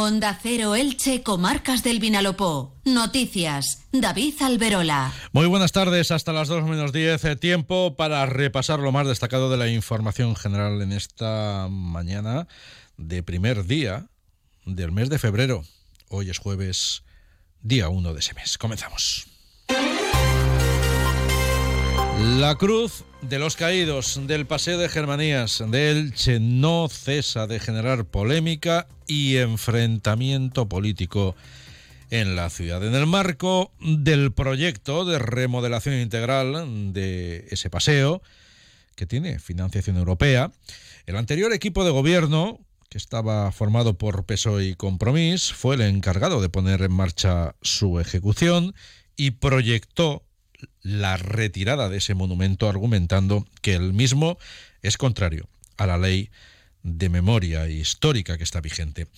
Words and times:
Onda 0.00 0.38
Cero 0.40 0.76
Elche, 0.76 1.24
Comarcas 1.24 1.82
del 1.82 1.98
Vinalopó. 1.98 2.76
Noticias, 2.84 3.82
David 3.90 4.34
Alberola. 4.40 5.12
Muy 5.32 5.46
buenas 5.46 5.72
tardes, 5.72 6.12
hasta 6.12 6.32
las 6.32 6.46
2 6.46 6.64
menos 6.64 6.92
10. 6.92 7.24
eh, 7.24 7.36
Tiempo 7.36 7.96
para 7.96 8.24
repasar 8.26 8.78
lo 8.78 8.92
más 8.92 9.08
destacado 9.08 9.50
de 9.50 9.56
la 9.56 9.68
información 9.68 10.36
general 10.36 10.80
en 10.82 10.92
esta 10.92 11.66
mañana 11.68 12.46
de 12.96 13.24
primer 13.24 13.66
día 13.66 14.06
del 14.64 14.92
mes 14.92 15.10
de 15.10 15.18
febrero. 15.18 15.64
Hoy 16.08 16.30
es 16.30 16.38
jueves, 16.38 17.02
día 17.60 17.88
1 17.88 18.14
de 18.14 18.20
ese 18.20 18.34
mes. 18.34 18.56
Comenzamos. 18.56 19.27
La 22.18 22.56
cruz 22.56 23.04
de 23.22 23.38
los 23.38 23.54
caídos 23.54 24.20
del 24.26 24.44
Paseo 24.44 24.76
de 24.76 24.88
Germanías 24.88 25.62
de 25.68 25.90
Elche 25.92 26.40
no 26.40 26.88
cesa 26.88 27.46
de 27.46 27.60
generar 27.60 28.06
polémica 28.06 28.88
y 29.06 29.36
enfrentamiento 29.36 30.68
político 30.68 31.36
en 32.10 32.34
la 32.34 32.50
ciudad. 32.50 32.84
En 32.84 32.96
el 32.96 33.06
marco 33.06 33.70
del 33.80 34.32
proyecto 34.32 35.04
de 35.04 35.20
remodelación 35.20 35.94
integral 35.94 36.92
de 36.92 37.46
ese 37.50 37.70
paseo, 37.70 38.20
que 38.96 39.06
tiene 39.06 39.38
financiación 39.38 39.96
europea, 39.96 40.50
el 41.06 41.16
anterior 41.16 41.52
equipo 41.52 41.84
de 41.84 41.92
gobierno, 41.92 42.58
que 42.88 42.98
estaba 42.98 43.52
formado 43.52 43.96
por 43.96 44.24
PSOE 44.24 44.64
y 44.66 44.74
Compromís, 44.74 45.52
fue 45.52 45.76
el 45.76 45.82
encargado 45.82 46.40
de 46.40 46.48
poner 46.48 46.82
en 46.82 46.92
marcha 46.92 47.54
su 47.62 48.00
ejecución 48.00 48.74
y 49.16 49.32
proyectó 49.32 50.24
la 50.82 51.16
retirada 51.16 51.88
de 51.88 51.98
ese 51.98 52.14
monumento 52.14 52.68
argumentando 52.68 53.46
que 53.62 53.74
el 53.74 53.92
mismo 53.92 54.38
es 54.82 54.96
contrario 54.96 55.48
a 55.76 55.86
la 55.86 55.98
ley 55.98 56.30
de 56.82 57.08
memoria 57.08 57.68
histórica 57.68 58.38
que 58.38 58.44
está 58.44 58.60
vigente. 58.60 59.08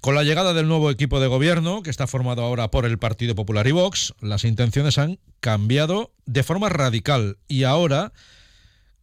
Con 0.00 0.14
la 0.14 0.24
llegada 0.24 0.52
del 0.52 0.68
nuevo 0.68 0.90
equipo 0.90 1.20
de 1.20 1.26
gobierno, 1.26 1.82
que 1.82 1.90
está 1.90 2.06
formado 2.06 2.42
ahora 2.42 2.70
por 2.70 2.86
el 2.86 2.98
Partido 2.98 3.34
Popular 3.34 3.66
y 3.66 3.72
Vox, 3.72 4.14
las 4.20 4.44
intenciones 4.44 4.98
han 4.98 5.18
cambiado 5.40 6.12
de 6.26 6.42
forma 6.42 6.68
radical 6.68 7.38
y 7.46 7.64
ahora, 7.64 8.12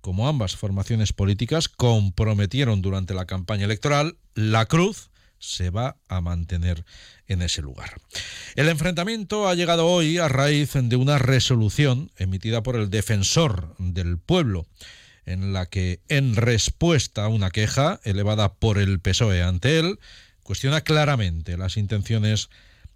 como 0.01 0.27
ambas 0.27 0.55
formaciones 0.55 1.13
políticas 1.13 1.69
comprometieron 1.69 2.81
durante 2.81 3.13
la 3.13 3.25
campaña 3.25 3.65
electoral, 3.65 4.17
la 4.33 4.65
cruz 4.65 5.09
se 5.39 5.69
va 5.69 5.97
a 6.07 6.21
mantener 6.21 6.85
en 7.27 7.41
ese 7.41 7.61
lugar. 7.61 7.99
El 8.55 8.69
enfrentamiento 8.69 9.47
ha 9.47 9.55
llegado 9.55 9.87
hoy 9.87 10.17
a 10.17 10.27
raíz 10.27 10.73
de 10.73 10.95
una 10.95 11.17
resolución 11.17 12.11
emitida 12.17 12.63
por 12.63 12.75
el 12.75 12.89
defensor 12.89 13.75
del 13.77 14.17
pueblo, 14.17 14.65
en 15.25 15.53
la 15.53 15.65
que, 15.65 15.99
en 16.07 16.35
respuesta 16.35 17.25
a 17.25 17.27
una 17.27 17.51
queja 17.51 17.99
elevada 18.03 18.53
por 18.53 18.77
el 18.77 18.99
PSOE 18.99 19.43
ante 19.43 19.77
él, 19.79 19.99
cuestiona 20.43 20.81
claramente 20.81 21.57
las 21.57 21.75
intenciones 21.75 22.49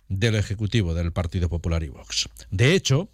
del 0.08 0.36
Ejecutivo 0.36 0.94
del 0.94 1.12
Partido 1.12 1.50
Popular 1.50 1.84
y 1.84 1.90
Vox. 1.90 2.30
De 2.50 2.74
hecho, 2.74 3.10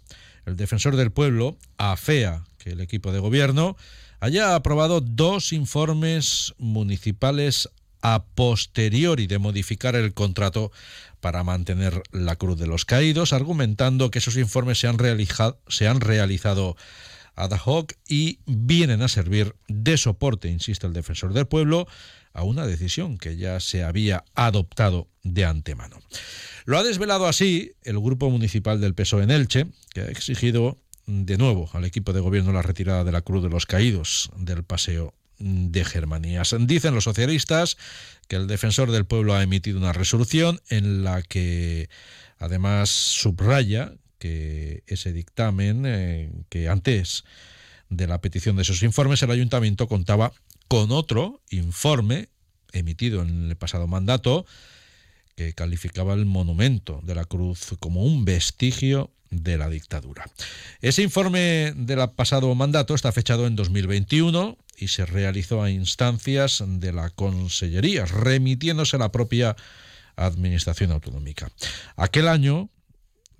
el 0.46 0.56
defensor 0.56 0.96
del 0.96 1.10
pueblo 1.10 1.58
afea 1.76 2.44
que 2.58 2.70
el 2.70 2.80
equipo 2.80 3.12
de 3.12 3.18
gobierno 3.18 3.76
haya 4.20 4.54
aprobado 4.54 5.00
dos 5.00 5.52
informes 5.52 6.54
municipales 6.58 7.68
a 8.02 8.24
posteriori 8.24 9.26
de 9.26 9.38
modificar 9.38 9.96
el 9.96 10.14
contrato 10.14 10.72
para 11.20 11.44
mantener 11.44 12.02
la 12.12 12.36
Cruz 12.36 12.58
de 12.58 12.66
los 12.66 12.84
Caídos, 12.84 13.32
argumentando 13.32 14.10
que 14.10 14.18
esos 14.18 14.36
informes 14.36 14.78
se 14.78 14.88
han, 14.88 14.98
realiza 14.98 15.56
se 15.68 15.88
han 15.88 16.00
realizado 16.00 16.76
ad 17.34 17.52
hoc 17.64 17.92
y 18.08 18.40
vienen 18.46 19.02
a 19.02 19.08
servir 19.08 19.54
de 19.68 19.96
soporte, 19.96 20.48
insiste 20.48 20.86
el 20.86 20.92
defensor 20.92 21.32
del 21.32 21.46
pueblo, 21.46 21.86
a 22.32 22.42
una 22.42 22.66
decisión 22.66 23.18
que 23.18 23.36
ya 23.36 23.60
se 23.60 23.82
había 23.82 24.24
adoptado 24.34 25.08
de 25.22 25.44
antemano. 25.44 25.98
Lo 26.64 26.78
ha 26.78 26.82
desvelado 26.82 27.26
así 27.26 27.72
el 27.82 27.98
Grupo 27.98 28.30
Municipal 28.30 28.80
del 28.80 28.94
PSOE 28.94 29.24
en 29.24 29.30
Elche, 29.30 29.66
que 29.92 30.02
ha 30.02 30.06
exigido 30.06 30.78
de 31.06 31.38
nuevo 31.38 31.70
al 31.72 31.84
equipo 31.84 32.12
de 32.12 32.20
gobierno 32.20 32.52
la 32.52 32.62
retirada 32.62 33.02
de 33.02 33.12
la 33.12 33.22
Cruz 33.22 33.42
de 33.42 33.48
los 33.48 33.66
Caídos 33.66 34.30
del 34.36 34.62
paseo 34.62 35.14
de 35.38 35.84
Germanías. 35.84 36.54
Dicen 36.60 36.94
los 36.94 37.04
socialistas 37.04 37.76
que 38.26 38.36
el 38.36 38.46
defensor 38.46 38.90
del 38.90 39.06
pueblo 39.06 39.34
ha 39.34 39.42
emitido 39.42 39.78
una 39.78 39.92
resolución 39.92 40.60
en 40.68 41.04
la 41.04 41.22
que 41.22 41.88
además 42.38 42.90
subraya 42.90 43.92
que 44.18 44.82
ese 44.86 45.12
dictamen, 45.12 45.84
eh, 45.86 46.30
que 46.48 46.68
antes 46.68 47.24
de 47.88 48.06
la 48.06 48.20
petición 48.20 48.56
de 48.56 48.62
esos 48.62 48.82
informes, 48.82 49.22
el 49.22 49.30
ayuntamiento 49.30 49.88
contaba 49.88 50.32
con 50.66 50.90
otro 50.92 51.40
informe 51.50 52.28
emitido 52.72 53.22
en 53.22 53.48
el 53.48 53.56
pasado 53.56 53.86
mandato 53.86 54.44
que 55.36 55.52
calificaba 55.54 56.14
el 56.14 56.26
monumento 56.26 57.00
de 57.04 57.14
la 57.14 57.24
cruz 57.24 57.74
como 57.80 58.04
un 58.04 58.24
vestigio 58.24 59.10
de 59.30 59.56
la 59.56 59.68
dictadura. 59.68 60.26
Ese 60.80 61.02
informe 61.02 61.72
del 61.76 62.10
pasado 62.10 62.54
mandato 62.54 62.94
está 62.94 63.12
fechado 63.12 63.46
en 63.46 63.56
2021 63.56 64.58
y 64.78 64.88
se 64.88 65.06
realizó 65.06 65.62
a 65.62 65.70
instancias 65.70 66.62
de 66.66 66.92
la 66.92 67.10
Consellería, 67.10 68.06
remitiéndose 68.06 68.96
a 68.96 69.00
la 69.00 69.12
propia 69.12 69.56
Administración 70.16 70.92
Autonómica. 70.92 71.50
Aquel 71.96 72.28
año, 72.28 72.70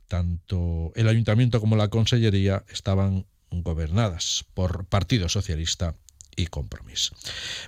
tanto 0.07 0.93
el 0.95 1.09
Ayuntamiento 1.09 1.61
como 1.61 1.77
la 1.77 1.89
Consellería 1.89 2.65
estaban 2.69 3.27
gobernadas 3.51 4.45
por 4.55 4.87
Partido 4.87 5.29
Socialista 5.29 5.95
y 6.37 6.47
Compromís. 6.47 7.11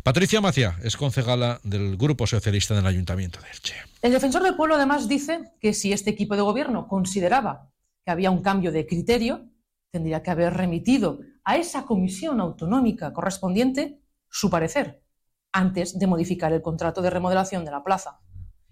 Patricia 0.02 0.40
Macia 0.40 0.78
es 0.82 0.96
concejala 0.96 1.60
del 1.64 1.96
Grupo 1.96 2.26
Socialista 2.26 2.74
en 2.74 2.80
el 2.80 2.86
Ayuntamiento 2.86 3.40
de 3.40 3.48
Elche. 3.48 3.74
El 4.02 4.12
defensor 4.12 4.42
del 4.42 4.54
pueblo 4.54 4.76
además 4.76 5.08
dice 5.08 5.52
que 5.60 5.74
si 5.74 5.92
este 5.92 6.10
equipo 6.10 6.36
de 6.36 6.42
gobierno 6.42 6.86
consideraba 6.86 7.68
que 8.04 8.12
había 8.12 8.30
un 8.30 8.42
cambio 8.42 8.70
de 8.70 8.86
criterio, 8.86 9.46
tendría 9.90 10.22
que 10.22 10.30
haber 10.30 10.54
remitido 10.54 11.20
a 11.50 11.56
esa 11.56 11.84
comisión 11.84 12.40
autonómica 12.40 13.12
correspondiente 13.12 14.00
su 14.28 14.48
parecer 14.50 15.02
antes 15.50 15.98
de 15.98 16.06
modificar 16.06 16.52
el 16.52 16.62
contrato 16.62 17.02
de 17.02 17.10
remodelación 17.10 17.64
de 17.64 17.72
la 17.72 17.82
plaza, 17.82 18.20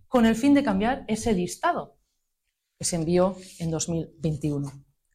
con 0.06 0.26
el 0.26 0.36
fin 0.36 0.54
de 0.54 0.62
cambiar 0.62 1.04
ese 1.08 1.32
listado 1.32 1.98
que 2.78 2.84
se 2.84 2.94
envió 2.94 3.34
en 3.58 3.72
2021, 3.72 4.70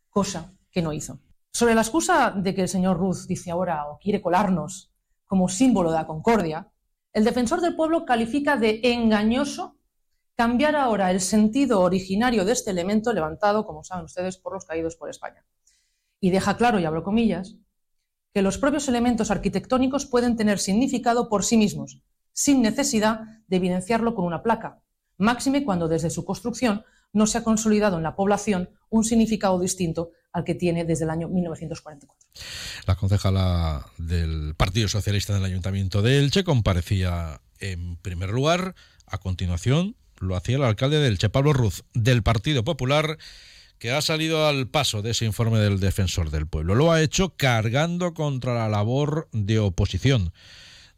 cosa 0.09 0.53
que 0.71 0.81
no 0.81 0.91
hizo. 0.91 1.21
Sobre 1.53 1.73
la 1.73 1.83
excusa 1.83 2.31
de 2.31 2.53
que 2.53 2.63
el 2.63 2.67
señor 2.67 2.97
Ruz 2.97 3.27
dice 3.27 3.49
ahora 3.49 3.87
o 3.87 3.97
quiere 3.97 4.21
colarnos 4.21 4.91
como 5.23 5.47
símbolo 5.47 5.89
de 5.89 5.99
la 5.99 6.05
concordia, 6.05 6.69
el 7.13 7.23
defensor 7.23 7.61
del 7.61 7.77
pueblo 7.77 8.03
califica 8.03 8.57
de 8.57 8.81
engañoso 8.83 9.77
cambiar 10.35 10.75
ahora 10.75 11.11
el 11.11 11.21
sentido 11.21 11.79
originario 11.79 12.43
de 12.43 12.51
este 12.51 12.71
elemento 12.71 13.13
levantado, 13.13 13.65
como 13.65 13.85
saben 13.85 14.03
ustedes, 14.03 14.37
por 14.37 14.51
los 14.51 14.65
caídos 14.65 14.97
por 14.97 15.09
España. 15.09 15.45
Y 16.23 16.31
deja 16.31 16.55
claro, 16.55 16.79
y 16.79 16.85
abro 16.85 17.03
comillas, 17.03 17.57
que 18.33 18.41
los 18.41 18.57
propios 18.57 18.87
elementos 18.87 19.29
arquitectónicos 19.29 20.05
pueden 20.05 20.37
tener 20.37 20.57
significado 20.57 21.27
por 21.27 21.43
sí 21.43 21.57
mismos, 21.57 21.99
sin 22.31 22.61
necesidad 22.61 23.19
de 23.49 23.57
evidenciarlo 23.57 24.15
con 24.15 24.23
una 24.23 24.41
placa, 24.41 24.79
máxime 25.17 25.65
cuando 25.65 25.89
desde 25.89 26.09
su 26.09 26.23
construcción 26.23 26.85
no 27.11 27.27
se 27.27 27.39
ha 27.39 27.43
consolidado 27.43 27.97
en 27.97 28.03
la 28.03 28.15
población 28.15 28.69
un 28.89 29.03
significado 29.03 29.59
distinto 29.59 30.11
al 30.31 30.45
que 30.45 30.55
tiene 30.55 30.85
desde 30.85 31.03
el 31.03 31.09
año 31.09 31.27
1944. 31.27 32.17
La 32.87 32.95
concejala 32.95 33.87
del 33.97 34.55
Partido 34.55 34.87
Socialista 34.87 35.33
del 35.33 35.43
Ayuntamiento 35.43 36.01
de 36.01 36.19
Elche 36.19 36.45
comparecía 36.45 37.41
en 37.59 37.97
primer 37.97 38.29
lugar. 38.29 38.75
A 39.07 39.17
continuación 39.17 39.97
lo 40.19 40.37
hacía 40.37 40.55
el 40.55 40.63
alcalde 40.63 40.99
de 40.99 41.09
Elche, 41.09 41.27
Pablo 41.27 41.51
Ruz, 41.51 41.83
del 41.93 42.23
Partido 42.23 42.63
Popular, 42.63 43.17
que 43.83 43.91
ha 43.91 44.01
salido 44.01 44.47
al 44.47 44.69
paso 44.69 45.01
de 45.01 45.11
ese 45.11 45.25
informe 45.25 45.59
del 45.59 45.81
defensor 45.81 46.31
del 46.31 46.47
pueblo. 46.47 46.73
Lo 46.73 46.93
ha 46.93 47.01
hecho 47.01 47.35
cargando 47.35 48.13
contra 48.13 48.53
la 48.53 48.69
labor 48.69 49.27
de 49.33 49.59
oposición 49.59 50.31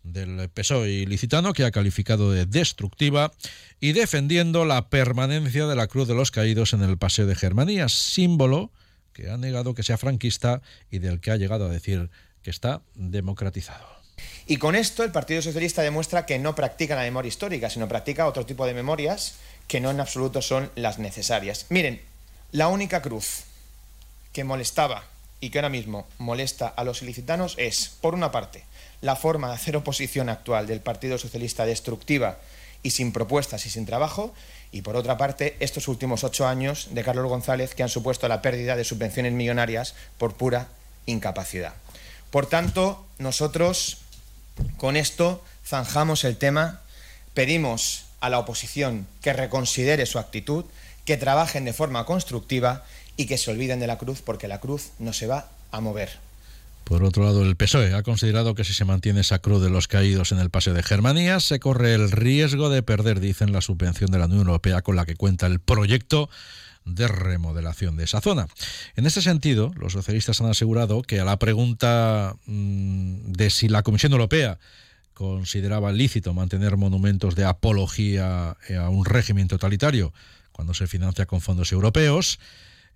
del 0.03 0.47
PSOE 0.49 0.91
ilicitano, 0.91 1.53
que 1.53 1.65
ha 1.65 1.71
calificado 1.71 2.31
de 2.31 2.45
destructiva, 2.45 3.31
y 3.79 3.93
defendiendo 3.93 4.65
la 4.65 4.91
permanencia 4.91 5.65
de 5.65 5.75
la 5.75 5.87
Cruz 5.87 6.07
de 6.07 6.13
los 6.13 6.29
Caídos 6.29 6.73
en 6.73 6.83
el 6.83 6.99
Paseo 6.99 7.25
de 7.25 7.33
Germanías, 7.33 7.91
símbolo 7.91 8.71
que 9.13 9.31
ha 9.31 9.37
negado 9.37 9.73
que 9.73 9.81
sea 9.81 9.97
franquista 9.97 10.61
y 10.91 10.99
del 10.99 11.21
que 11.21 11.31
ha 11.31 11.37
llegado 11.37 11.65
a 11.65 11.69
decir 11.69 12.11
que 12.43 12.51
está 12.51 12.83
democratizado. 12.93 13.87
Y 14.45 14.57
con 14.57 14.75
esto 14.75 15.03
el 15.03 15.11
Partido 15.11 15.41
Socialista 15.41 15.81
demuestra 15.81 16.27
que 16.27 16.37
no 16.37 16.53
practica 16.53 16.95
la 16.95 17.01
memoria 17.01 17.29
histórica, 17.29 17.71
sino 17.71 17.87
practica 17.87 18.27
otro 18.27 18.45
tipo 18.45 18.67
de 18.67 18.75
memorias 18.75 19.37
que 19.67 19.79
no 19.79 19.89
en 19.89 20.01
absoluto 20.01 20.43
son 20.43 20.69
las 20.75 20.99
necesarias. 20.99 21.65
Miren, 21.69 21.99
la 22.51 22.67
única 22.67 23.01
cruz 23.01 23.43
que 24.33 24.43
molestaba 24.43 25.03
y 25.39 25.49
que 25.49 25.59
ahora 25.59 25.69
mismo 25.69 26.07
molesta 26.17 26.67
a 26.67 26.83
los 26.83 27.01
ilicitanos 27.01 27.55
es, 27.57 27.91
por 28.01 28.13
una 28.13 28.31
parte, 28.31 28.63
la 29.01 29.15
forma 29.15 29.49
de 29.49 29.55
hacer 29.55 29.75
oposición 29.75 30.29
actual 30.29 30.67
del 30.67 30.81
Partido 30.81 31.17
Socialista 31.17 31.65
destructiva 31.65 32.37
y 32.83 32.91
sin 32.91 33.11
propuestas 33.11 33.65
y 33.65 33.69
sin 33.69 33.85
trabajo, 33.85 34.33
y 34.71 34.81
por 34.81 34.95
otra 34.95 35.17
parte, 35.17 35.55
estos 35.59 35.87
últimos 35.87 36.23
ocho 36.23 36.47
años 36.47 36.89
de 36.91 37.03
Carlos 37.03 37.27
González 37.27 37.73
que 37.73 37.83
han 37.83 37.89
supuesto 37.89 38.27
la 38.27 38.41
pérdida 38.41 38.75
de 38.75 38.83
subvenciones 38.83 39.33
millonarias 39.33 39.95
por 40.17 40.35
pura 40.35 40.67
incapacidad. 41.05 41.73
Por 42.31 42.47
tanto, 42.47 43.05
nosotros 43.17 43.99
con 44.77 44.97
esto 44.97 45.43
zanjamos 45.65 46.23
el 46.23 46.37
tema, 46.37 46.81
pedimos 47.33 48.05
a 48.19 48.29
la 48.29 48.39
oposición 48.39 49.07
que 49.21 49.33
reconsidere 49.33 50.05
su 50.05 50.19
actitud, 50.19 50.65
que 51.05 51.17
trabajen 51.17 51.65
de 51.65 51.73
forma 51.73 52.05
constructiva 52.05 52.83
y 53.17 53.27
que 53.27 53.37
se 53.37 53.51
olviden 53.51 53.79
de 53.79 53.87
la 53.87 53.97
cruz 53.97 54.21
porque 54.21 54.47
la 54.47 54.59
cruz 54.59 54.91
no 54.99 55.13
se 55.13 55.27
va 55.27 55.49
a 55.71 55.79
mover. 55.79 56.09
Por 56.83 57.03
otro 57.03 57.23
lado, 57.23 57.41
el 57.41 57.55
PSOE 57.55 57.95
ha 57.95 58.03
considerado 58.03 58.53
que 58.53 58.63
si 58.63 58.73
se 58.73 58.85
mantiene 58.85 59.21
esa 59.21 59.39
cruz 59.39 59.61
de 59.63 59.71
los 59.71 59.87
caídos 59.87 60.31
en 60.31 60.37
el 60.37 60.51
paseo 60.51 60.75
de 60.75 60.83
Germanía, 60.83 61.39
se 61.39 61.59
corre 61.59 61.95
el 61.95 62.11
riesgo 62.11 62.69
de 62.69 62.83
perder, 62.83 63.19
dicen, 63.19 63.51
la 63.51 63.61
subvención 63.61 64.11
de 64.11 64.19
la 64.19 64.25
Unión 64.25 64.41
Europea 64.41 64.83
con 64.83 64.95
la 64.95 65.05
que 65.05 65.15
cuenta 65.15 65.47
el 65.47 65.59
proyecto 65.59 66.29
de 66.85 67.07
remodelación 67.07 67.97
de 67.97 68.03
esa 68.03 68.21
zona. 68.21 68.47
En 68.95 69.07
este 69.07 69.23
sentido, 69.23 69.73
los 69.77 69.93
socialistas 69.93 70.39
han 70.41 70.47
asegurado 70.47 71.01
que 71.01 71.19
a 71.19 71.25
la 71.25 71.39
pregunta 71.39 72.35
mm, 72.45 73.31
de 73.31 73.49
si 73.49 73.67
la 73.67 73.81
Comisión 73.81 74.11
Europea 74.11 74.59
consideraba 75.15 75.91
lícito 75.91 76.35
mantener 76.35 76.77
monumentos 76.77 77.35
de 77.35 77.45
apología 77.45 78.51
a 78.51 78.89
un 78.89 79.05
régimen 79.05 79.47
totalitario 79.47 80.13
cuando 80.55 80.73
se 80.73 80.87
financia 80.87 81.25
con 81.25 81.41
fondos 81.41 81.73
europeos, 81.73 82.39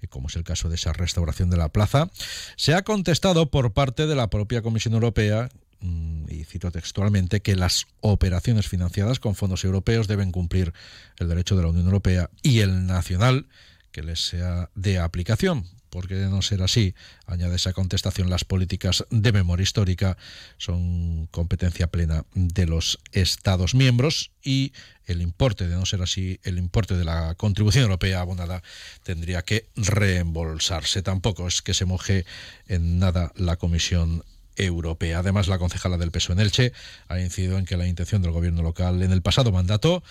como 0.07 0.29
es 0.29 0.37
el 0.37 0.45
caso 0.45 0.69
de 0.69 0.75
esa 0.75 0.93
restauración 0.93 1.49
de 1.49 1.57
la 1.57 1.67
plaza, 1.67 2.09
se 2.55 2.73
ha 2.73 2.83
contestado 2.83 3.51
por 3.51 3.73
parte 3.73 4.07
de 4.07 4.15
la 4.15 4.29
propia 4.29 4.61
Comisión 4.61 4.93
Europea 4.93 5.49
mm, 5.81 6.23
y 6.29 6.45
cito 6.45 6.71
textualmente, 6.71 7.41
que 7.41 7.57
las 7.57 7.87
operaciones 7.99 8.69
financiadas 8.69 9.19
con 9.19 9.35
fondos 9.35 9.65
europeos 9.65 10.07
deben 10.07 10.31
cumplir 10.31 10.73
el 11.17 11.27
derecho 11.27 11.57
de 11.57 11.63
la 11.63 11.67
Unión 11.67 11.85
Europea 11.87 12.29
y 12.43 12.59
el 12.59 12.87
nacional 12.87 13.47
que 13.91 14.03
les 14.03 14.25
sea 14.25 14.69
de 14.75 14.99
aplicación, 14.99 15.65
porque 15.89 16.15
de 16.15 16.29
no 16.29 16.41
ser 16.41 16.61
así, 16.61 16.95
añade 17.25 17.55
esa 17.55 17.73
contestación, 17.73 18.29
las 18.29 18.45
políticas 18.45 19.05
de 19.09 19.31
memoria 19.31 19.63
histórica 19.63 20.17
son 20.57 21.27
competencia 21.27 21.87
plena 21.87 22.25
de 22.33 22.65
los 22.65 22.99
Estados 23.11 23.75
miembros 23.75 24.31
y 24.43 24.73
el 25.05 25.21
importe, 25.21 25.67
de 25.67 25.75
no 25.75 25.85
ser 25.85 26.01
así, 26.01 26.39
el 26.43 26.57
importe 26.57 26.95
de 26.95 27.03
la 27.03 27.35
contribución 27.35 27.83
europea 27.83 28.21
abonada 28.21 28.61
tendría 29.03 29.41
que 29.41 29.67
reembolsarse. 29.75 31.01
Tampoco 31.01 31.47
es 31.47 31.61
que 31.61 31.73
se 31.73 31.85
moje 31.85 32.25
en 32.67 32.99
nada 32.99 33.31
la 33.35 33.55
Comisión 33.55 34.23
Europea. 34.55 35.19
Además, 35.19 35.47
la 35.47 35.57
concejala 35.57 35.97
del 35.97 36.11
peso 36.11 36.33
en 36.33 36.39
Elche 36.39 36.73
ha 37.07 37.19
incidido 37.19 37.57
en 37.57 37.65
que 37.65 37.77
la 37.77 37.87
intención 37.87 38.21
del 38.21 38.31
gobierno 38.31 38.61
local 38.61 39.01
en 39.01 39.11
el 39.11 39.21
pasado 39.21 39.51
mandato 39.51 40.03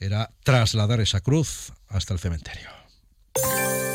era 0.00 0.32
trasladar 0.42 1.00
esa 1.00 1.20
cruz 1.20 1.72
hasta 1.88 2.12
el 2.12 2.20
cementerio. 2.20 2.81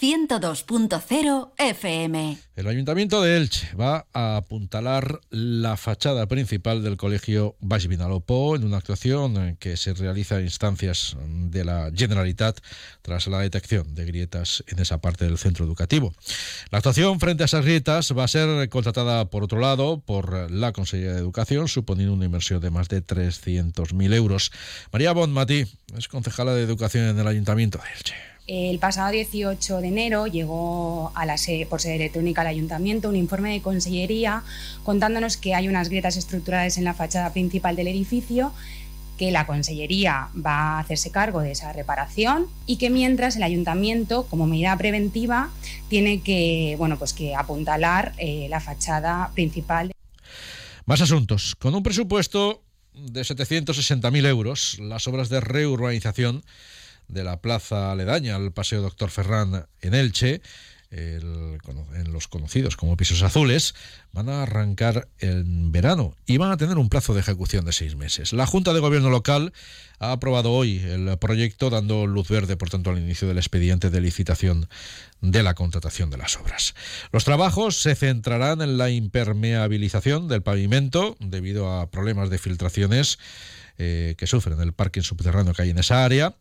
102.0 0.00 1.52
FM. 1.58 2.38
El 2.54 2.66
Ayuntamiento 2.68 3.20
de 3.20 3.36
Elche 3.36 3.74
va 3.74 4.06
a 4.12 4.36
apuntalar 4.36 5.20
la 5.30 5.76
fachada 5.76 6.26
principal 6.28 6.84
del 6.84 6.96
Colegio 6.96 7.56
Baix 7.60 7.88
Vinalopó 7.88 8.54
en 8.54 8.64
una 8.64 8.76
actuación 8.76 9.56
que 9.56 9.76
se 9.76 9.94
realiza 9.94 10.36
a 10.36 10.40
instancias 10.40 11.16
de 11.26 11.64
la 11.64 11.90
Generalitat 11.92 12.60
tras 13.02 13.26
la 13.26 13.40
detección 13.40 13.94
de 13.96 14.04
grietas 14.04 14.62
en 14.68 14.78
esa 14.78 15.00
parte 15.00 15.24
del 15.24 15.36
centro 15.36 15.64
educativo. 15.64 16.14
La 16.70 16.78
actuación 16.78 17.18
frente 17.18 17.42
a 17.42 17.46
esas 17.46 17.64
grietas 17.64 18.12
va 18.16 18.24
a 18.24 18.28
ser 18.28 18.68
contratada, 18.68 19.24
por 19.30 19.42
otro 19.42 19.58
lado, 19.58 20.00
por 20.00 20.50
la 20.50 20.72
Consejería 20.72 21.12
de 21.12 21.18
Educación, 21.18 21.66
suponiendo 21.66 22.14
una 22.14 22.24
inversión 22.24 22.60
de 22.60 22.70
más 22.70 22.88
de 22.88 23.04
300.000 23.04 24.14
euros. 24.14 24.52
María 24.92 25.12
Bonmatí 25.12 25.64
es 25.96 26.06
concejala 26.06 26.54
de 26.54 26.62
Educación 26.62 27.06
en 27.06 27.18
el 27.18 27.26
Ayuntamiento 27.26 27.78
de 27.78 27.84
Elche. 27.96 28.27
El 28.48 28.78
pasado 28.78 29.10
18 29.10 29.82
de 29.82 29.88
enero 29.88 30.26
llegó 30.26 31.12
a 31.14 31.26
la 31.26 31.36
por 31.68 31.82
sede 31.82 31.96
electrónica 31.96 32.40
al 32.40 32.46
ayuntamiento 32.46 33.10
un 33.10 33.16
informe 33.16 33.52
de 33.52 33.60
consellería 33.60 34.42
contándonos 34.84 35.36
que 35.36 35.54
hay 35.54 35.68
unas 35.68 35.90
grietas 35.90 36.16
estructurales 36.16 36.78
en 36.78 36.84
la 36.84 36.94
fachada 36.94 37.30
principal 37.34 37.76
del 37.76 37.88
edificio 37.88 38.54
que 39.18 39.30
la 39.32 39.46
Consellería 39.46 40.28
va 40.34 40.76
a 40.76 40.78
hacerse 40.78 41.10
cargo 41.10 41.40
de 41.40 41.50
esa 41.50 41.72
reparación 41.74 42.46
y 42.66 42.76
que 42.76 42.88
mientras 42.88 43.36
el 43.36 43.42
Ayuntamiento, 43.42 44.24
como 44.26 44.46
medida 44.46 44.78
preventiva, 44.78 45.50
tiene 45.88 46.22
que, 46.22 46.76
bueno, 46.78 46.98
pues 46.98 47.12
que 47.12 47.34
apuntalar 47.34 48.14
eh, 48.16 48.46
la 48.48 48.60
fachada 48.60 49.30
principal. 49.34 49.92
Más 50.86 51.00
asuntos. 51.02 51.54
Con 51.56 51.74
un 51.74 51.82
presupuesto 51.82 52.62
de 52.94 53.22
760.000 53.22 54.26
euros, 54.26 54.78
las 54.78 55.06
obras 55.06 55.28
de 55.28 55.40
reurbanización 55.40 56.44
de 57.08 57.24
la 57.24 57.40
plaza 57.40 57.92
aledaña 57.92 58.36
al 58.36 58.52
Paseo 58.52 58.82
Doctor 58.82 59.10
Ferrán 59.10 59.66
en 59.80 59.94
Elche, 59.94 60.40
en 60.90 62.12
los 62.12 62.28
conocidos 62.28 62.76
como 62.76 62.96
pisos 62.96 63.22
azules, 63.22 63.74
van 64.12 64.30
a 64.30 64.42
arrancar 64.42 65.08
en 65.18 65.70
verano 65.70 66.16
y 66.26 66.38
van 66.38 66.50
a 66.50 66.56
tener 66.56 66.78
un 66.78 66.88
plazo 66.88 67.12
de 67.12 67.20
ejecución 67.20 67.66
de 67.66 67.72
seis 67.72 67.94
meses. 67.94 68.32
La 68.32 68.46
Junta 68.46 68.72
de 68.72 68.80
Gobierno 68.80 69.10
local 69.10 69.52
ha 69.98 70.12
aprobado 70.12 70.52
hoy 70.52 70.78
el 70.78 71.18
proyecto 71.18 71.68
dando 71.68 72.06
luz 72.06 72.28
verde, 72.28 72.56
por 72.56 72.70
tanto, 72.70 72.90
al 72.90 72.98
inicio 72.98 73.28
del 73.28 73.36
expediente 73.36 73.90
de 73.90 74.00
licitación 74.00 74.68
de 75.20 75.42
la 75.42 75.54
contratación 75.54 76.08
de 76.08 76.16
las 76.16 76.36
obras. 76.36 76.74
Los 77.12 77.24
trabajos 77.24 77.82
se 77.82 77.94
centrarán 77.94 78.62
en 78.62 78.78
la 78.78 78.88
impermeabilización 78.88 80.26
del 80.26 80.42
pavimento 80.42 81.16
debido 81.20 81.70
a 81.70 81.90
problemas 81.90 82.30
de 82.30 82.38
filtraciones 82.38 83.18
eh, 83.76 84.14
que 84.16 84.26
sufren 84.26 84.60
el 84.60 84.72
parking 84.72 85.02
subterráneo 85.02 85.52
que 85.52 85.62
hay 85.62 85.70
en 85.70 85.78
esa 85.78 86.04
área 86.04 86.34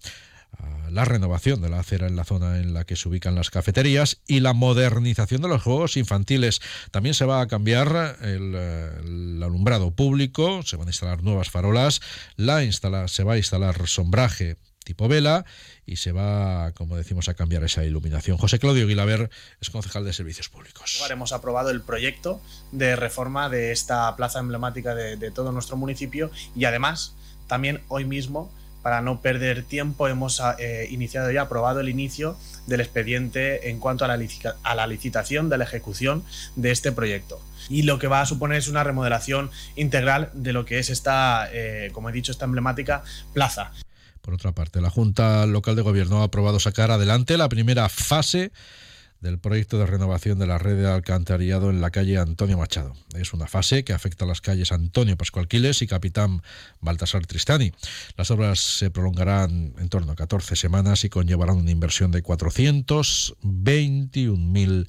la 0.90 1.06
renovación 1.06 1.62
de 1.62 1.70
la 1.70 1.80
acera 1.80 2.08
en 2.08 2.16
la 2.16 2.24
zona 2.24 2.58
en 2.60 2.74
la 2.74 2.86
que 2.86 2.96
se 2.96 3.08
ubican 3.08 3.36
las 3.36 3.50
cafeterías 3.50 4.22
y 4.28 4.40
la 4.40 4.54
modernización 4.54 5.42
de 5.42 5.48
los 5.48 5.62
juegos 5.62 5.98
infantiles. 5.98 6.62
También 6.92 7.14
se 7.14 7.26
va 7.26 7.42
a 7.42 7.48
cambiar 7.48 8.18
el, 8.22 9.42
alumbrado 9.44 9.92
público, 9.92 10.64
se 10.64 10.78
van 10.78 10.88
a 10.88 10.92
instalar 10.92 11.24
nuevas 11.24 11.50
farolas, 11.50 12.02
la 12.36 12.64
instala, 12.64 13.08
se 13.08 13.24
va 13.24 13.34
a 13.34 13.38
instalar 13.38 13.88
sombraje 13.88 14.58
tipo 14.84 15.10
vela 15.10 15.44
y 15.86 15.98
se 15.98 16.14
va, 16.14 16.72
como 16.72 16.96
decimos, 16.96 17.28
a 17.28 17.34
cambiar 17.34 17.62
esa 17.66 17.84
iluminación. 17.84 18.38
José 18.38 18.58
Claudio 18.58 18.88
Guilaber 18.88 19.30
es 19.60 19.70
concejal 19.70 20.06
de 20.06 20.14
Servicios 20.14 20.48
Públicos. 20.48 21.06
Hemos 21.10 21.34
aprobado 21.34 21.72
el 21.72 21.82
proyecto 21.82 22.42
de 22.72 22.96
reforma 22.96 23.50
de 23.50 23.74
esta 23.74 24.16
plaza 24.16 24.40
emblemática 24.40 24.96
de 24.96 25.32
todo 25.32 25.52
nuestro 25.52 25.76
municipio 25.76 26.32
y 26.56 26.64
además 26.64 27.16
también 27.48 27.82
hoy 27.90 28.06
mismo 28.06 28.50
para 28.88 29.02
no 29.02 29.20
perder 29.20 29.64
tiempo, 29.64 30.08
hemos 30.08 30.40
ah, 30.40 30.56
eh, 30.60 30.88
iniciado 30.90 31.30
ya, 31.30 31.42
aprobado 31.42 31.82
el 31.82 31.90
inicio 31.90 32.38
del 32.68 32.80
expediente 32.80 33.70
en 33.70 33.82
cuanto 33.82 34.06
a 34.06 34.08
la, 34.08 34.18
a 34.64 34.76
la 34.76 34.88
licitación 34.88 35.50
de 35.50 35.58
la 35.58 35.66
ejecución 35.66 36.24
de 36.56 36.72
este 36.72 36.94
proyecto. 36.94 37.42
Y 37.68 37.82
lo 37.82 38.00
que 38.00 38.08
va 38.08 38.22
a 38.22 38.26
suponer 38.26 38.60
es 38.60 38.70
una 38.70 38.86
remodelación 38.86 39.52
integral 39.76 40.30
de 40.34 40.54
lo 40.54 40.64
que 40.64 40.80
es 40.80 40.90
esta, 40.90 41.50
eh, 41.52 41.90
como 41.92 42.08
he 42.08 42.14
dicho, 42.14 42.32
esta 42.32 42.46
emblemática 42.46 43.04
plaza. 43.34 43.74
Por 44.22 44.36
otra 44.36 44.54
parte, 44.54 44.80
la 44.80 44.90
Junta 44.90 45.46
Local 45.48 45.76
de 45.76 45.82
Gobierno 45.82 46.22
ha 46.22 46.28
aprobado 46.28 46.58
sacar 46.58 46.90
adelante 46.90 47.36
la 47.36 47.50
primera 47.50 47.90
fase 47.90 48.54
del 49.22 49.40
proyecto 49.40 49.80
de 49.80 49.86
renovación 49.86 50.40
de 50.40 50.48
la 50.48 50.58
red 50.58 50.78
de 50.78 50.88
alcantarillado 50.88 51.70
en 51.70 51.82
la 51.82 51.92
calle 51.92 52.18
Antonio 52.18 52.58
Machado. 52.58 52.94
Es 53.16 53.34
una 53.34 53.48
fase 53.48 53.84
que 53.84 53.92
afecta 53.94 54.26
a 54.26 54.28
las 54.28 54.42
calles 54.42 54.72
Antonio 54.72 55.16
Pascual 55.18 55.48
Quiles 55.48 55.82
y 55.82 55.88
Capitán 55.88 56.42
Baltasar 56.82 57.26
Tristani. 57.26 57.72
Las 58.16 58.30
obras 58.32 58.60
se 58.60 58.92
prolongarán 58.92 59.74
en 59.78 59.90
torno 59.90 60.12
a 60.12 60.16
14 60.16 60.56
semanas 60.56 61.04
y 61.04 61.10
conllevarán 61.10 61.58
una 61.58 61.72
inversión 61.72 62.12
de 62.12 62.24
421.000 62.24 64.88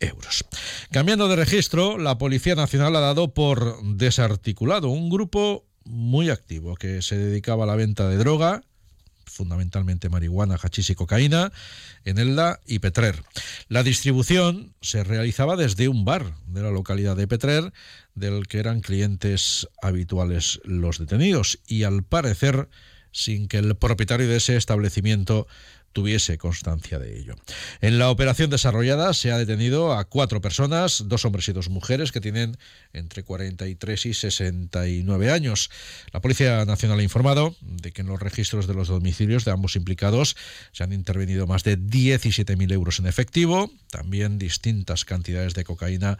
euros. 0.00 0.44
Cambiando 0.90 1.28
de 1.28 1.36
registro, 1.36 1.98
la 1.98 2.16
Policía 2.18 2.54
Nacional 2.54 2.96
ha 2.96 3.00
dado 3.00 3.34
por 3.34 3.82
desarticulado 3.82 4.88
un 4.88 5.10
grupo 5.10 5.66
muy 5.84 6.30
activo 6.30 6.74
que 6.74 7.02
se 7.02 7.16
dedicaba 7.16 7.64
a 7.64 7.66
la 7.66 7.76
venta 7.76 8.08
de 8.08 8.16
droga 8.16 8.62
fundamentalmente 9.28 10.08
marihuana, 10.08 10.58
hachís 10.60 10.90
y 10.90 10.94
cocaína, 10.94 11.52
en 12.04 12.18
Elda 12.18 12.60
y 12.66 12.78
Petrer. 12.78 13.22
La 13.68 13.82
distribución 13.82 14.74
se 14.80 15.04
realizaba 15.04 15.56
desde 15.56 15.88
un 15.88 16.04
bar 16.04 16.34
de 16.46 16.62
la 16.62 16.70
localidad 16.70 17.16
de 17.16 17.28
Petrer, 17.28 17.72
del 18.14 18.46
que 18.46 18.58
eran 18.58 18.80
clientes 18.80 19.68
habituales 19.82 20.60
los 20.64 20.98
detenidos, 20.98 21.60
y 21.66 21.84
al 21.84 22.02
parecer 22.02 22.68
sin 23.12 23.48
que 23.48 23.58
el 23.58 23.76
propietario 23.76 24.28
de 24.28 24.36
ese 24.36 24.56
establecimiento 24.56 25.46
tuviese 25.92 26.38
constancia 26.38 26.98
de 26.98 27.18
ello. 27.18 27.34
En 27.80 27.98
la 27.98 28.10
operación 28.10 28.50
desarrollada 28.50 29.14
se 29.14 29.32
ha 29.32 29.38
detenido 29.38 29.92
a 29.92 30.04
cuatro 30.04 30.40
personas, 30.40 31.04
dos 31.06 31.24
hombres 31.24 31.48
y 31.48 31.52
dos 31.52 31.68
mujeres, 31.68 32.12
que 32.12 32.20
tienen 32.20 32.56
entre 32.92 33.22
43 33.22 34.06
y 34.06 34.14
69 34.14 35.30
años. 35.30 35.70
La 36.12 36.20
Policía 36.20 36.64
Nacional 36.64 37.00
ha 37.00 37.02
informado 37.02 37.56
de 37.60 37.92
que 37.92 38.02
en 38.02 38.08
los 38.08 38.20
registros 38.20 38.66
de 38.66 38.74
los 38.74 38.88
domicilios 38.88 39.44
de 39.44 39.50
ambos 39.50 39.76
implicados 39.76 40.36
se 40.72 40.84
han 40.84 40.92
intervenido 40.92 41.46
más 41.46 41.64
de 41.64 41.78
17.000 41.78 42.72
euros 42.72 42.98
en 42.98 43.06
efectivo, 43.06 43.70
también 43.90 44.38
distintas 44.38 45.04
cantidades 45.04 45.54
de 45.54 45.64
cocaína 45.64 46.18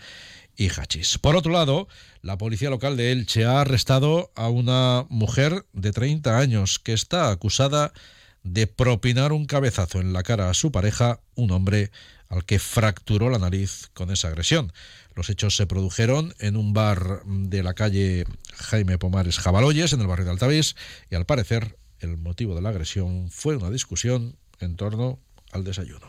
y 0.57 0.69
hachís. 0.69 1.19
Por 1.19 1.37
otro 1.37 1.53
lado, 1.53 1.89
la 2.21 2.37
policía 2.37 2.69
local 2.69 2.97
de 2.97 3.13
Elche 3.13 3.45
ha 3.45 3.61
arrestado 3.61 4.33
a 4.35 4.49
una 4.49 5.07
mujer 5.09 5.65
de 5.73 5.93
30 5.93 6.37
años 6.39 6.79
que 6.81 6.93
está 6.93 7.31
acusada 7.31 7.89
de 7.89 8.18
propinar 8.75 9.33
un 9.33 9.47
cabezazo 9.47 10.01
en 10.01 10.13
la 10.13 10.23
cara 10.23 10.51
a 10.51 10.55
su 10.55 10.73
pareja, 10.73 11.21
un 11.35 11.51
hombre 11.51 11.91
al 12.29 12.45
que 12.45 12.59
fracturó 12.59 13.31
la 13.31 13.39
nariz 13.39 13.91
con 13.95 14.11
esa 14.11 14.29
agresión. 14.29 14.73
Los 15.15 15.31
hechos 15.31 15.57
se 15.57 15.67
produjeron 15.67 16.35
en 16.39 16.57
un 16.57 16.73
bar 16.73 17.23
de 17.25 17.63
la 17.63 17.75
calle 17.75 18.25
Jaime 18.55 18.99
Pomares 18.99 19.39
Jabaloyes, 19.39 19.93
en 19.93 20.01
el 20.01 20.07
barrio 20.07 20.27
de 20.27 20.33
Altavís, 20.33 20.77
y 21.11 21.15
al 21.15 21.27
parecer 21.27 21.77
el 22.01 22.17
motivo 22.17 22.55
de 22.55 22.63
la 22.63 22.69
agresión 22.69 23.31
fue 23.31 23.57
una 23.57 23.71
discusión 23.71 24.37
en 24.61 24.77
torno 24.77 25.19
al 25.53 25.65
desayuno. 25.65 26.08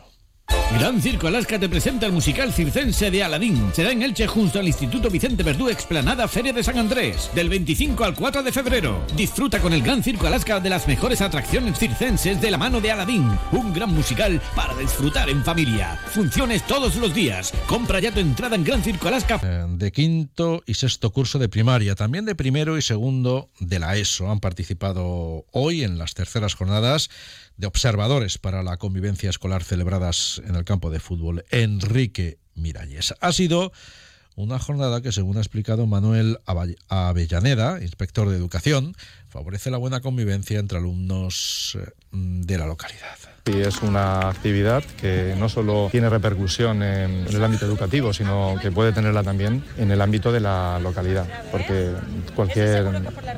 Gran 0.78 1.02
Circo 1.02 1.28
Alaska 1.28 1.60
te 1.60 1.68
presenta 1.68 2.06
el 2.06 2.12
musical 2.12 2.54
circense 2.54 3.10
de 3.10 3.24
Aladín. 3.24 3.72
Será 3.74 3.92
en 3.92 4.04
Elche 4.04 4.28
junto 4.28 4.60
al 4.60 4.68
Instituto 4.68 5.10
Vicente 5.10 5.42
Verdú 5.42 5.68
Explanada 5.68 6.28
Feria 6.28 6.54
de 6.54 6.64
San 6.64 6.78
Andrés, 6.78 7.32
del 7.34 7.50
25 7.50 8.04
al 8.04 8.14
4 8.14 8.44
de 8.44 8.52
febrero. 8.52 9.04
Disfruta 9.16 9.60
con 9.60 9.74
el 9.74 9.82
Gran 9.82 10.04
Circo 10.04 10.28
Alaska 10.28 10.60
de 10.60 10.70
las 10.70 10.88
mejores 10.88 11.22
atracciones 11.22 11.80
circenses 11.80 12.40
de 12.40 12.52
la 12.52 12.60
mano 12.60 12.80
de 12.82 12.92
Aladín. 12.92 13.28
Un 13.52 13.74
gran 13.74 13.94
musical 13.94 14.40
para 14.56 14.76
disfrutar 14.76 15.28
en 15.30 15.44
familia. 15.44 16.00
Funciones 16.14 16.66
todos 16.68 16.96
los 16.98 17.16
días. 17.16 17.52
Compra 17.68 18.00
ya 18.00 18.12
tu 18.12 18.20
entrada 18.20 18.56
en 18.56 18.64
Gran 18.64 18.84
Circo 18.84 19.08
Alaska. 19.08 19.42
Eh, 19.44 19.66
de 19.68 19.92
quinto 19.92 20.64
y 20.68 20.76
sexto 20.76 21.12
curso 21.12 21.40
de 21.40 21.50
primaria, 21.50 21.96
también 21.96 22.26
de 22.26 22.36
primero 22.36 22.78
y 22.78 22.84
segundo 22.84 23.50
de 23.60 23.80
la 23.80 23.98
ESO. 23.98 24.30
Han 24.30 24.40
participado 24.40 25.46
hoy 25.52 25.84
en 25.84 25.98
las 25.98 26.14
terceras 26.14 26.54
jornadas 26.54 27.10
de 27.60 27.68
observadores 27.68 28.38
para 28.38 28.63
la 28.63 28.78
convivencia 28.78 29.30
escolar 29.30 29.66
celebradas 29.66 30.42
en 30.46 30.56
el 30.56 30.63
campo 30.63 30.89
de 30.89 31.01
fútbol 31.01 31.44
Enrique 31.51 32.39
Miralles. 32.56 33.13
Ha 33.20 33.34
sido 33.34 33.74
una 34.39 34.58
jornada 34.60 35.01
que, 35.01 35.12
según 35.12 35.38
ha 35.38 35.41
explicado 35.41 35.86
Manuel 35.86 36.39
Avellaneda, 36.88 37.81
inspector 37.81 38.29
de 38.29 38.38
educación, 38.38 38.96
favorece 39.27 39.69
la 39.69 39.77
buena 39.77 40.00
convivencia 40.01 40.60
entre 40.60 40.77
alumnos 40.77 41.77
eh, 41.79 41.91
de 42.12 42.58
la 42.58 42.65
localidad. 42.65 43.17
Y 43.46 43.62
es 43.62 43.81
una 43.81 44.29
actividad 44.29 44.84
que 45.00 45.36
no 45.38 45.50
solo 45.50 45.89
tiene 45.91 46.10
repercusión 46.10 46.84
en 46.84 47.25
el 47.27 47.43
ámbito 47.43 47.65
educativo, 47.65 48.13
sino 48.13 48.55
que 48.62 48.72
puede 48.72 48.93
tenerla 48.93 49.24
también 49.24 49.63
en 49.77 49.91
el 49.91 50.01
ámbito 50.01 50.31
de 50.31 50.39
la 50.39 50.79
localidad, 50.79 51.27
porque 51.51 51.91
cualquier 52.36 52.86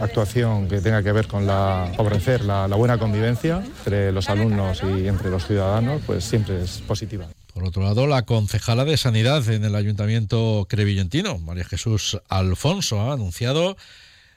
actuación 0.02 0.68
que 0.68 0.82
tenga 0.82 1.02
que 1.02 1.12
ver 1.12 1.28
con 1.28 1.48
la, 1.48 1.92
favorecer 1.96 2.44
la, 2.44 2.68
la 2.68 2.76
buena 2.76 2.98
convivencia 2.98 3.64
entre 3.66 4.12
los 4.12 4.30
alumnos 4.30 4.82
y 4.84 5.08
entre 5.08 5.30
los 5.30 5.48
ciudadanos, 5.48 6.02
pues 6.06 6.26
siempre 6.26 6.62
es 6.62 6.82
positiva. 6.86 7.28
Por 7.54 7.66
otro 7.66 7.84
lado, 7.84 8.08
la 8.08 8.24
concejala 8.24 8.86
de 8.86 8.98
Sanidad 8.98 9.48
en 9.50 9.66
el 9.66 9.76
Ayuntamiento 9.76 10.66
crevillentino, 10.70 11.38
María 11.40 11.66
Jesús 11.66 12.18
Alfonso, 12.30 13.02
ha 13.02 13.14
anunciado 13.14 13.76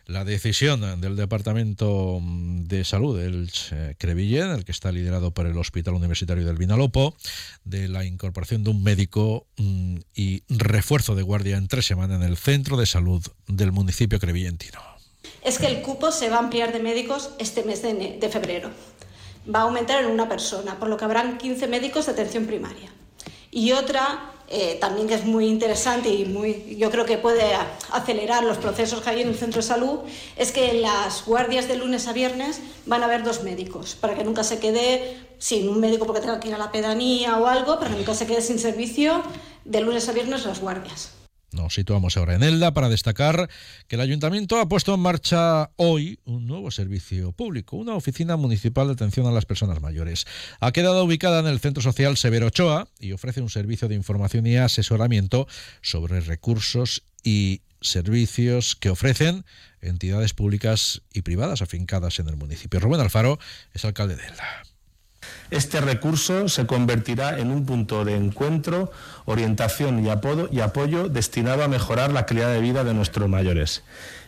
la 0.07 0.25
decisión 0.25 1.01
del 1.01 1.17
Departamento 1.17 2.21
de 2.23 2.85
Salud 2.85 3.19
del 3.19 3.51
Crevillén, 3.97 4.51
el 4.51 4.65
que 4.65 4.73
está 4.73 4.93
liderado 4.93 5.31
por 5.31 5.47
el 5.47 5.57
Hospital 5.57 5.95
Universitario 5.95 6.45
del 6.45 6.57
Vinalopó, 6.57 7.17
de 7.65 7.89
la 7.89 8.05
incorporación 8.05 8.65
de 8.65 8.71
un 8.71 8.83
médico 8.83 9.47
mm, 9.57 9.97
y 10.15 10.43
refuerzo 10.49 11.15
de 11.15 11.23
guardia 11.23 11.57
en 11.57 11.69
tres 11.69 11.87
semanas 11.87 12.21
en 12.21 12.27
el 12.27 12.37
Centro 12.37 12.77
de 12.77 12.87
Salud 12.87 13.25
del 13.47 13.73
municipio 13.73 14.19
crevillentino. 14.19 14.81
Es 15.43 15.59
que 15.59 15.67
el 15.67 15.81
cupo 15.81 16.11
se 16.11 16.29
va 16.29 16.37
a 16.37 16.41
ampliar 16.41 16.73
de 16.73 16.81
médicos 16.81 17.31
este 17.39 17.65
mes 17.65 17.83
de 17.83 18.29
febrero. 18.31 18.71
Va 19.53 19.61
a 19.61 19.63
aumentar 19.63 20.03
en 20.03 20.11
una 20.11 20.29
persona, 20.29 20.79
por 20.79 20.89
lo 20.89 20.97
que 20.97 21.05
habrán 21.05 21.39
15 21.39 21.67
médicos 21.69 22.07
de 22.07 22.13
atención 22.13 22.47
primaria. 22.47 22.91
Y 23.55 23.71
otra 23.71 24.33
eh, 24.49 24.77
también 24.81 25.07
que 25.07 25.15
es 25.15 25.25
muy 25.25 25.47
interesante 25.47 26.11
y 26.11 26.27
muy, 26.27 26.77
yo 26.77 26.91
creo 26.91 27.07
que 27.07 27.17
puede 27.17 27.55
acelerar 27.93 28.45
los 28.45 28.59
procesos 28.59 29.01
que 29.01 29.11
hay 29.11 29.23
en 29.23 29.29
el 29.29 29.37
centro 29.37 29.63
de 29.63 29.67
salud, 29.67 30.01
es 30.37 30.53
que 30.53 30.73
en 30.73 30.83
las 30.83 31.25
guardias 31.25 31.67
de 31.67 31.77
lunes 31.77 32.07
a 32.09 32.13
viernes 32.13 32.61
van 32.85 33.03
a 33.03 33.07
haber 33.07 33.23
dos 33.23 33.43
médicos, 33.43 33.95
para 33.95 34.15
que 34.15 34.23
nunca 34.23 34.45
se 34.45 34.59
quede 34.59 35.17
sin 35.39 35.69
un 35.69 35.81
médico 35.81 36.05
porque 36.05 36.21
tenga 36.21 36.41
que 36.41 36.49
ir 36.49 36.55
a 36.55 36.59
la 36.59 36.71
pedanía 36.73 37.39
o 37.39 37.47
algo, 37.47 37.79
para 37.79 37.93
que 37.93 37.97
nunca 37.97 38.15
se 38.15 38.27
quede 38.27 38.43
sin 38.43 38.59
servicio 38.59 39.23
de 39.65 39.81
lunes 39.81 40.09
a 40.09 40.13
viernes 40.13 40.45
las 40.45 40.61
guardias. 40.61 41.14
Nos 41.55 41.75
situamos 41.75 42.17
ahora 42.17 42.35
en 42.35 42.43
Elda 42.43 42.75
para 42.75 42.89
destacar 42.89 43.49
que 43.87 43.95
el 43.95 44.01
ayuntamiento 44.01 44.59
ha 44.59 44.69
puesto 44.69 44.93
en 44.93 45.01
marcha 45.01 45.71
hoy 45.77 46.19
un 46.25 46.47
nuevo 46.47 46.73
servicio 46.73 47.31
público, 47.31 47.77
una 47.77 47.95
oficina 47.95 48.37
municipal 48.37 48.89
de 48.89 48.95
atención 48.95 49.27
a 49.27 49.31
las 49.31 49.47
personas 49.47 49.81
mayores. 49.81 50.27
Ha 50.59 50.73
quedado 50.73 51.05
ubicada 51.05 51.39
en 51.39 51.47
el 51.47 51.61
Centro 51.61 51.81
Social 51.81 52.17
Severo 52.17 52.49
Ochoa 52.49 52.89
y 52.99 53.13
ofrece 53.13 53.41
un 53.41 53.51
servicio 53.51 53.87
de 53.87 53.95
información 53.95 54.47
y 54.49 54.57
asesoramiento 54.57 55.47
sobre 55.81 56.21
recursos 56.21 57.05
y 57.23 57.63
servicios 57.81 58.75
que 58.75 58.91
ofrecen 58.91 59.45
entidades 59.81 60.35
públicas 60.35 61.03
y 61.13 61.23
privadas 61.23 61.63
afincadas 61.63 62.19
en 62.19 62.29
el 62.29 62.37
municipio. 62.37 62.81
Rubén 62.81 63.01
Alfaro 63.01 63.39
es 63.73 63.85
alcalde 63.85 64.17
de 64.17 64.27
Elda. 64.27 64.74
Este 65.51 65.81
recurso 65.81 66.49
se 66.49 66.67
convertirá 66.67 67.39
en 67.39 67.51
un 67.51 67.67
punto 67.67 68.05
de 68.05 68.17
encuentro, 68.17 68.91
orientación 69.25 70.05
y 70.05 70.11
apoyo, 70.11 70.49
y 70.51 70.61
apoyo 70.61 71.09
destinado 71.09 71.63
a 71.63 71.69
mejorar 71.69 72.13
la 72.13 72.27
calidad 72.27 72.53
de 72.53 72.61
vida 72.61 72.85
de 72.85 72.95
nuestros 72.95 73.29
mayores. 73.29 73.83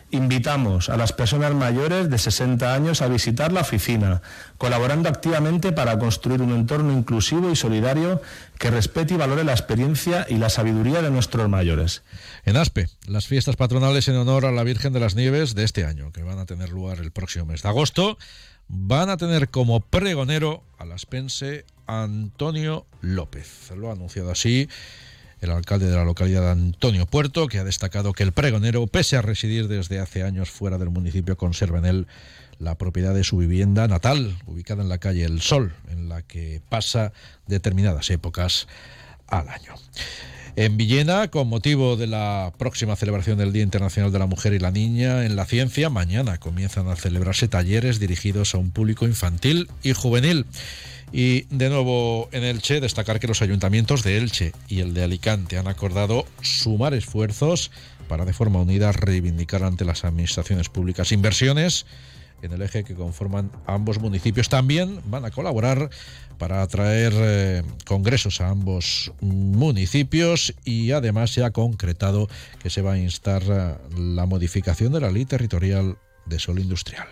Invitamos 0.09 0.87
a 0.87 0.95
las 0.95 1.11
personas 1.11 1.53
mayores 1.53 2.09
de 2.09 2.17
60 2.17 2.73
años 2.73 3.01
a 3.01 3.09
visitar 3.09 3.51
la 3.51 3.59
oficina, 3.59 4.21
colaborando 4.57 5.09
activamente 5.09 5.73
para 5.73 5.99
construir 5.99 6.41
un 6.41 6.53
entorno 6.53 6.93
inclusivo 6.93 7.51
y 7.51 7.57
solidario 7.57 8.21
que 8.57 8.71
respete 8.71 9.15
y 9.15 9.17
valore 9.17 9.43
la 9.43 9.51
experiencia 9.51 10.25
y 10.29 10.35
la 10.37 10.49
sabiduría 10.49 11.01
de 11.01 11.11
nuestros 11.11 11.49
mayores. 11.49 12.03
En 12.45 12.55
Aspe, 12.55 12.87
las 13.05 13.27
fiestas 13.27 13.57
patronales 13.57 14.07
en 14.07 14.15
honor 14.15 14.45
a 14.45 14.53
la 14.53 14.63
Virgen 14.63 14.93
de 14.93 15.01
las 15.01 15.15
Nieves 15.15 15.55
de 15.55 15.65
este 15.65 15.83
año, 15.83 16.13
que 16.13 16.23
van 16.23 16.39
a 16.39 16.45
tener 16.45 16.69
lugar 16.69 16.99
el 16.99 17.11
próximo 17.11 17.47
mes 17.47 17.63
de 17.63 17.67
agosto, 17.67 18.17
van 18.67 19.09
a 19.09 19.17
tener 19.17 19.49
como 19.49 19.79
pregonero 19.79 20.63
al 20.77 20.91
aspense 20.91 21.65
Antonio 21.85 22.85
López. 23.01 23.71
Lo 23.75 23.89
ha 23.89 23.93
anunciado 23.93 24.31
así 24.31 24.67
el 25.41 25.51
alcalde 25.51 25.87
de 25.87 25.95
la 25.95 26.03
localidad 26.03 26.49
Antonio 26.49 27.05
Puerto, 27.05 27.47
que 27.47 27.59
ha 27.59 27.63
destacado 27.63 28.13
que 28.13 28.23
el 28.23 28.31
pregonero, 28.31 28.87
pese 28.87 29.17
a 29.17 29.21
residir 29.21 29.67
desde 29.67 29.99
hace 29.99 30.23
años 30.23 30.49
fuera 30.49 30.77
del 30.77 30.89
municipio, 30.89 31.37
conserva 31.37 31.77
en 31.79 31.85
él 31.85 32.07
la 32.59 32.75
propiedad 32.75 33.13
de 33.13 33.23
su 33.23 33.37
vivienda 33.37 33.87
natal, 33.87 34.35
ubicada 34.47 34.81
en 34.81 34.89
la 34.89 34.97
calle 34.97 35.25
El 35.25 35.41
Sol, 35.41 35.75
en 35.89 36.09
la 36.09 36.23
que 36.23 36.61
pasa 36.69 37.13
determinadas 37.45 38.09
épocas 38.09 38.67
al 39.27 39.49
año. 39.49 39.73
En 40.55 40.75
Villena, 40.75 41.27
con 41.27 41.47
motivo 41.47 41.97
de 41.97 42.07
la 42.07 42.51
próxima 42.57 42.95
celebración 42.95 43.37
del 43.37 43.53
Día 43.53 43.61
Internacional 43.61 44.11
de 44.11 44.17
la 44.17 44.25
Mujer 44.25 44.53
y 44.53 44.59
la 44.59 44.71
Niña 44.71 45.23
en 45.23 45.35
la 45.35 45.45
Ciencia, 45.45 45.91
mañana 45.91 46.39
comienzan 46.39 46.87
a 46.87 46.95
celebrarse 46.95 47.47
talleres 47.47 47.99
dirigidos 47.99 48.55
a 48.55 48.57
un 48.57 48.71
público 48.71 49.05
infantil 49.05 49.69
y 49.83 49.93
juvenil. 49.93 50.47
Y 51.11 51.43
de 51.55 51.69
nuevo 51.69 52.27
en 52.31 52.43
Elche, 52.43 52.81
destacar 52.81 53.19
que 53.19 53.27
los 53.27 53.43
ayuntamientos 53.43 54.01
de 54.01 54.17
Elche 54.17 54.51
y 54.67 54.79
el 54.79 54.95
de 54.95 55.03
Alicante 55.03 55.59
han 55.59 55.67
acordado 55.67 56.25
sumar 56.41 56.95
esfuerzos 56.95 57.69
para 58.09 58.25
de 58.25 58.33
forma 58.33 58.59
unida 58.59 58.91
reivindicar 58.91 59.63
ante 59.63 59.85
las 59.85 60.05
administraciones 60.05 60.69
públicas 60.69 61.11
inversiones 61.11 61.85
en 62.41 62.51
el 62.51 62.61
eje 62.61 62.83
que 62.83 62.93
conforman 62.93 63.51
ambos 63.65 63.99
municipios. 63.99 64.49
También 64.49 64.99
van 65.05 65.25
a 65.25 65.31
colaborar 65.31 65.89
para 66.37 66.61
atraer 66.61 67.13
eh, 67.15 67.63
congresos 67.85 68.41
a 68.41 68.49
ambos 68.49 69.11
municipios 69.21 70.53
y 70.63 70.91
además 70.91 71.31
se 71.31 71.43
ha 71.43 71.51
concretado 71.51 72.27
que 72.59 72.69
se 72.69 72.81
va 72.81 72.93
a 72.93 72.97
instar 72.97 73.43
eh, 73.47 73.75
la 73.97 74.25
modificación 74.25 74.93
de 74.93 75.01
la 75.01 75.11
ley 75.11 75.25
territorial 75.25 75.97
de 76.25 76.39
suelo 76.39 76.61
industrial. 76.61 77.07